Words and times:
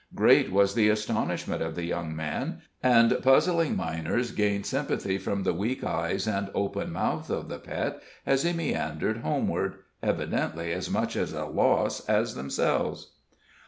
Great 0.15 0.51
was 0.51 0.73
the 0.73 0.89
astonishment 0.89 1.61
of 1.61 1.75
the 1.75 1.83
young 1.83 2.15
man, 2.15 2.59
and 2.81 3.15
puzzling 3.21 3.75
miners 3.75 4.31
gained 4.31 4.65
sympathy 4.65 5.19
from 5.19 5.43
the 5.43 5.53
weak 5.53 5.83
eyes 5.83 6.25
and 6.27 6.49
open 6.55 6.91
mouth 6.91 7.29
of 7.29 7.49
the 7.49 7.59
Pet 7.59 8.01
as 8.25 8.41
he 8.41 8.51
meandered 8.51 9.17
homeward, 9.19 9.75
evidently 10.01 10.71
as 10.71 10.89
much 10.89 11.15
at 11.15 11.33
a 11.33 11.45
loss 11.45 11.99
as 12.09 12.33
themselves. 12.33 13.11